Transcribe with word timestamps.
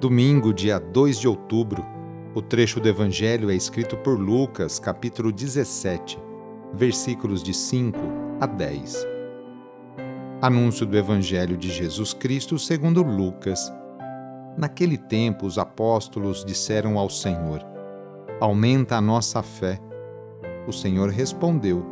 Domingo, 0.00 0.54
dia 0.54 0.78
2 0.78 1.18
de 1.18 1.26
outubro, 1.26 1.84
o 2.32 2.40
trecho 2.40 2.78
do 2.78 2.88
Evangelho 2.88 3.50
é 3.50 3.54
escrito 3.56 3.96
por 3.96 4.16
Lucas, 4.16 4.78
capítulo 4.78 5.32
17, 5.32 6.16
versículos 6.72 7.42
de 7.42 7.52
5 7.52 7.98
a 8.40 8.46
10. 8.46 9.04
Anúncio 10.40 10.86
do 10.86 10.96
Evangelho 10.96 11.56
de 11.56 11.68
Jesus 11.68 12.14
Cristo 12.14 12.60
segundo 12.60 13.02
Lucas. 13.02 13.72
Naquele 14.56 14.96
tempo, 14.96 15.44
os 15.44 15.58
apóstolos 15.58 16.44
disseram 16.44 16.96
ao 16.96 17.10
Senhor: 17.10 17.66
Aumenta 18.38 18.94
a 18.94 19.00
nossa 19.00 19.42
fé. 19.42 19.80
O 20.68 20.72
Senhor 20.72 21.10
respondeu: 21.10 21.84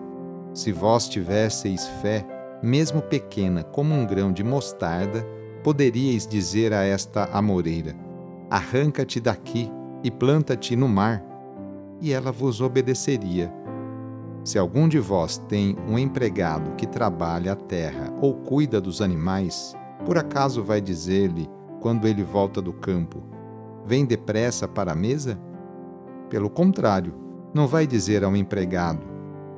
Se 0.55 0.71
vós 0.71 1.09
tivesseis 1.09 1.85
fé, 2.01 2.25
mesmo 2.63 3.03
pequena 3.03 3.65
como 3.65 3.93
um 3.93 4.07
grão 4.07 4.33
de 4.33 4.45
mostarda, 4.45 5.27
poderíeis 5.67 6.29
dizer 6.29 6.73
a 6.73 6.85
esta 6.85 7.25
amoreira: 7.33 7.93
Arranca-te 8.49 9.19
daqui 9.19 9.69
e 10.05 10.13
planta-te 10.13 10.77
no 10.77 10.87
mar, 10.87 11.21
e 12.01 12.13
ela 12.13 12.31
vos 12.31 12.61
obedeceria. 12.61 13.53
Se 14.45 14.61
algum 14.61 14.87
de 14.87 15.01
vós 15.01 15.39
tem 15.49 15.77
um 15.89 15.99
empregado 15.99 16.77
que 16.77 16.87
trabalha 16.87 17.51
a 17.51 17.57
terra 17.57 18.15
ou 18.23 18.33
cuida 18.33 18.81
dos 18.81 19.03
animais, 19.03 19.75
por 20.05 20.17
acaso 20.17 20.63
vai 20.63 20.81
dizer-lhe, 20.81 21.51
quando 21.81 22.07
ele 22.07 22.23
volta 22.23 22.63
do 22.63 22.73
campo: 22.73 23.21
Vem 23.85 24.07
depressa 24.07 24.69
para 24.69 24.93
a 24.93 24.97
mesa? 24.97 25.37
Pelo 26.31 26.49
contrário, 26.49 27.13
não 27.53 27.67
vai 27.67 27.89
dizer 27.89 28.23
ao 28.23 28.37
empregado: 28.37 29.05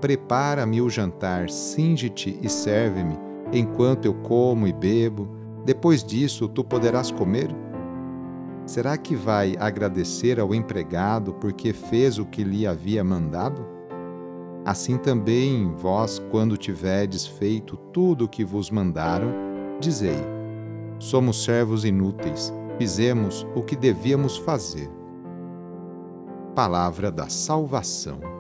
Prepara-me 0.01 0.81
o 0.81 0.89
jantar, 0.89 1.51
cinge-te 1.51 2.39
e 2.41 2.49
serve-me, 2.49 3.19
enquanto 3.53 4.07
eu 4.07 4.15
como 4.15 4.67
e 4.67 4.73
bebo 4.73 5.37
depois 5.69 6.03
disso, 6.03 6.49
tu 6.49 6.65
poderás 6.65 7.11
comer? 7.11 7.55
Será 8.65 8.97
que 8.97 9.15
vai 9.15 9.55
agradecer 9.61 10.41
ao 10.41 10.55
empregado 10.55 11.35
porque 11.35 11.75
fez 11.75 12.19
o 12.19 12.25
que 12.25 12.43
lhe 12.43 12.67
havia 12.67 13.05
mandado? 13.05 13.67
Assim 14.65 14.97
também 14.97 15.71
vós, 15.77 16.23
quando 16.31 16.57
tiverdes 16.57 17.27
feito 17.27 17.77
tudo 17.93 18.25
o 18.25 18.29
que 18.29 18.47
vos 18.47 18.71
mandaram, 18.71 19.31
dizei: 19.79 20.17
Somos 20.99 21.45
servos 21.45 21.85
inúteis, 21.85 22.51
fizemos 22.79 23.47
o 23.55 23.63
que 23.63 23.77
devíamos 23.77 24.39
fazer. 24.39 24.89
Palavra 26.55 27.13
da 27.13 27.29
Salvação. 27.29 28.38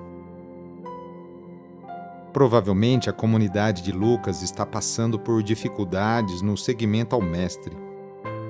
Provavelmente 2.33 3.09
a 3.09 3.13
comunidade 3.13 3.83
de 3.83 3.91
Lucas 3.91 4.43
está 4.43 4.67
passando 4.67 5.19
por 5.19 5.43
dificuldades 5.43 6.43
no 6.43 6.57
seguimento 6.57 7.15
ao 7.15 7.23
Mestre. 7.23 7.77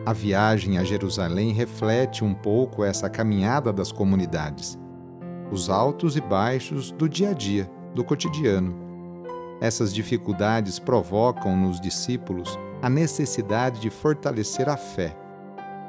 A 0.04 0.12
viagem 0.12 0.78
a 0.78 0.84
Jerusalém 0.84 1.52
reflete 1.52 2.24
um 2.24 2.34
pouco 2.34 2.82
essa 2.82 3.08
caminhada 3.08 3.72
das 3.72 3.92
comunidades, 3.92 4.78
os 5.52 5.70
altos 5.70 6.16
e 6.16 6.20
baixos 6.20 6.90
do 6.90 7.08
dia 7.08 7.30
a 7.30 7.32
dia, 7.32 7.70
do 7.94 8.02
cotidiano. 8.02 8.74
Essas 9.60 9.92
dificuldades 9.92 10.78
provocam 10.78 11.56
nos 11.56 11.80
discípulos 11.80 12.58
a 12.80 12.88
necessidade 12.88 13.80
de 13.80 13.90
fortalecer 13.90 14.68
a 14.68 14.76
fé. 14.76 15.16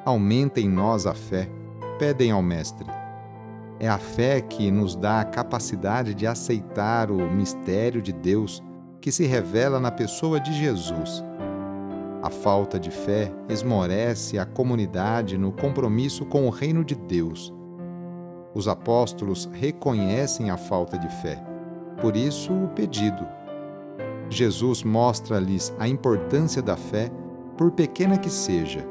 Aumenta 0.06 0.60
em 0.60 0.68
nós 0.68 1.06
a 1.06 1.14
fé, 1.14 1.48
pedem 1.98 2.32
ao 2.32 2.42
Mestre. 2.42 2.99
É 3.80 3.88
a 3.88 3.98
fé 3.98 4.42
que 4.42 4.70
nos 4.70 4.96
dá 4.96 5.22
a 5.22 5.26
capacidade 5.26 6.14
de 6.14 6.28
aceitar 6.28 7.10
o 7.10 7.32
mistério 7.32 8.02
de 8.02 8.12
Deus 8.12 8.62
que 9.00 9.12
se 9.12 9.26
revela 9.26 9.80
na 9.80 9.90
pessoa 9.90 10.40
de 10.40 10.52
Jesus. 10.54 11.24
A 12.22 12.30
falta 12.30 12.78
de 12.78 12.92
fé 12.92 13.32
esmorece 13.48 14.38
a 14.38 14.46
comunidade 14.46 15.38
no 15.38 15.54
compromisso 15.54 16.26
com 16.26 16.46
o 16.46 16.50
reino 16.50 16.84
de 16.84 16.94
Deus. 16.94 17.54
Os 18.54 18.68
apóstolos 18.68 19.50
reconhecem 19.54 20.50
a 20.50 20.58
falta 20.58 20.98
de 20.98 21.08
fé, 21.22 21.42
por 22.02 22.18
isso 22.18 22.52
o 22.52 22.68
pedido. 22.70 23.26
Jesus 24.30 24.84
mostra-lhes 24.84 25.74
a 25.80 25.88
importância 25.88 26.62
da 26.62 26.76
fé, 26.76 27.10
por 27.58 27.72
pequena 27.72 28.18
que 28.18 28.30
seja. 28.30 28.86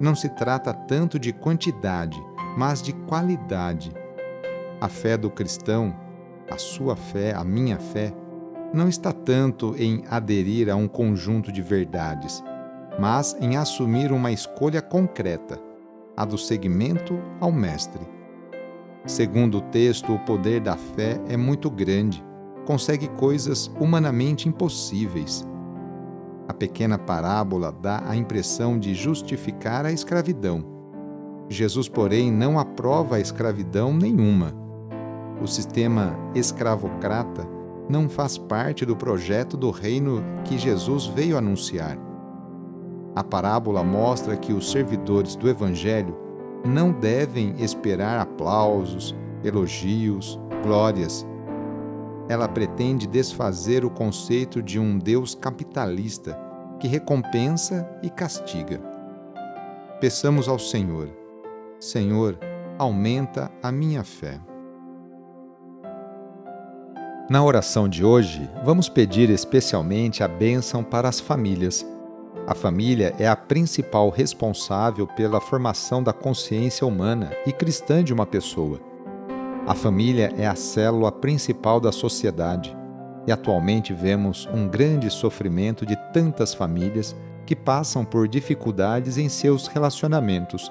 Não 0.00 0.14
se 0.16 0.28
trata 0.28 0.74
tanto 0.74 1.18
de 1.18 1.32
quantidade, 1.32 2.20
mas 2.56 2.82
de 2.82 2.92
qualidade. 2.92 3.92
A 4.80 4.88
fé 4.88 5.16
do 5.16 5.30
cristão, 5.30 5.94
a 6.50 6.58
sua 6.58 6.96
fé, 6.96 7.34
a 7.34 7.44
minha 7.44 7.78
fé, 7.78 8.12
não 8.74 8.88
está 8.88 9.12
tanto 9.12 9.74
em 9.78 10.02
aderir 10.08 10.70
a 10.70 10.76
um 10.76 10.88
conjunto 10.88 11.52
de 11.52 11.62
verdades, 11.62 12.42
mas 12.98 13.36
em 13.40 13.56
assumir 13.56 14.12
uma 14.12 14.32
escolha 14.32 14.80
concreta, 14.80 15.60
a 16.16 16.24
do 16.24 16.38
seguimento 16.38 17.18
ao 17.40 17.52
Mestre. 17.52 18.06
Segundo 19.04 19.58
o 19.58 19.62
texto, 19.62 20.14
o 20.14 20.18
poder 20.20 20.60
da 20.60 20.76
fé 20.76 21.20
é 21.28 21.36
muito 21.36 21.70
grande, 21.70 22.24
consegue 22.64 23.08
coisas 23.08 23.70
humanamente 23.80 24.48
impossíveis. 24.48 25.46
A 26.48 26.54
pequena 26.54 26.98
parábola 26.98 27.72
dá 27.72 28.02
a 28.06 28.14
impressão 28.14 28.78
de 28.78 28.94
justificar 28.94 29.84
a 29.84 29.92
escravidão 29.92 30.71
Jesus, 31.52 31.88
porém, 31.88 32.32
não 32.32 32.58
aprova 32.58 33.16
a 33.16 33.20
escravidão 33.20 33.92
nenhuma. 33.92 34.54
O 35.40 35.46
sistema 35.46 36.16
escravocrata 36.34 37.46
não 37.88 38.08
faz 38.08 38.38
parte 38.38 38.86
do 38.86 38.96
projeto 38.96 39.56
do 39.56 39.70
reino 39.70 40.22
que 40.44 40.56
Jesus 40.56 41.06
veio 41.06 41.36
anunciar. 41.36 41.98
A 43.14 43.22
parábola 43.22 43.82
mostra 43.82 44.36
que 44.36 44.52
os 44.52 44.70
servidores 44.70 45.36
do 45.36 45.48
Evangelho 45.48 46.16
não 46.64 46.92
devem 46.92 47.54
esperar 47.58 48.18
aplausos, 48.18 49.14
elogios, 49.44 50.38
glórias. 50.62 51.26
Ela 52.28 52.48
pretende 52.48 53.06
desfazer 53.06 53.84
o 53.84 53.90
conceito 53.90 54.62
de 54.62 54.78
um 54.78 54.96
Deus 54.96 55.34
capitalista 55.34 56.38
que 56.80 56.86
recompensa 56.88 57.88
e 58.02 58.08
castiga. 58.08 58.80
Peçamos 60.00 60.48
ao 60.48 60.58
Senhor 60.58 61.21
Senhor, 61.82 62.38
aumenta 62.78 63.50
a 63.60 63.72
minha 63.72 64.04
fé. 64.04 64.38
Na 67.28 67.42
oração 67.42 67.88
de 67.88 68.04
hoje, 68.04 68.48
vamos 68.64 68.88
pedir 68.88 69.28
especialmente 69.28 70.22
a 70.22 70.28
bênção 70.28 70.84
para 70.84 71.08
as 71.08 71.18
famílias. 71.18 71.84
A 72.46 72.54
família 72.54 73.12
é 73.18 73.26
a 73.26 73.34
principal 73.34 74.10
responsável 74.10 75.08
pela 75.08 75.40
formação 75.40 76.04
da 76.04 76.12
consciência 76.12 76.86
humana 76.86 77.32
e 77.44 77.52
cristã 77.52 78.04
de 78.04 78.14
uma 78.14 78.26
pessoa. 78.26 78.78
A 79.66 79.74
família 79.74 80.32
é 80.38 80.46
a 80.46 80.54
célula 80.54 81.10
principal 81.10 81.80
da 81.80 81.90
sociedade 81.90 82.76
e 83.26 83.32
atualmente 83.32 83.92
vemos 83.92 84.48
um 84.54 84.68
grande 84.68 85.10
sofrimento 85.10 85.84
de 85.84 85.96
tantas 86.12 86.54
famílias 86.54 87.16
que 87.44 87.56
passam 87.56 88.04
por 88.04 88.28
dificuldades 88.28 89.18
em 89.18 89.28
seus 89.28 89.66
relacionamentos 89.66 90.70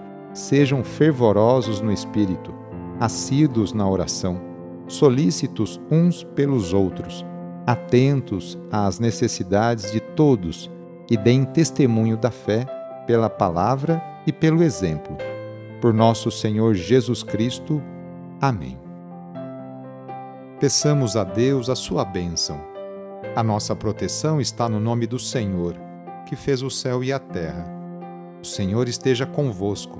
sejam 0.33 0.83
fervorosos 0.83 1.81
no 1.81 1.91
espírito, 1.91 2.53
assíduos 2.99 3.73
na 3.73 3.87
oração, 3.87 4.39
solícitos 4.87 5.79
uns 5.89 6.23
pelos 6.23 6.73
outros, 6.73 7.25
atentos 7.65 8.57
às 8.71 8.99
necessidades 8.99 9.91
de 9.91 9.99
todos 9.99 10.69
e 11.09 11.17
deem 11.17 11.43
testemunho 11.43 12.17
da 12.17 12.31
fé 12.31 12.65
pela 13.05 13.29
palavra 13.29 14.01
e 14.25 14.31
pelo 14.31 14.63
exemplo. 14.63 15.17
Por 15.81 15.93
nosso 15.93 16.29
Senhor 16.29 16.75
Jesus 16.75 17.23
Cristo. 17.23 17.81
Amém. 18.39 18.77
Peçamos 20.59 21.15
a 21.15 21.23
Deus 21.23 21.69
a 21.69 21.75
sua 21.75 22.05
bênção. 22.05 22.61
A 23.35 23.41
nossa 23.41 23.75
proteção 23.75 24.39
está 24.39 24.69
no 24.69 24.79
nome 24.79 25.07
do 25.07 25.17
Senhor, 25.17 25.75
que 26.27 26.35
fez 26.35 26.61
o 26.61 26.69
céu 26.69 27.03
e 27.03 27.11
a 27.11 27.17
terra. 27.17 27.65
O 28.41 28.45
Senhor 28.45 28.87
esteja 28.87 29.25
convosco, 29.25 29.99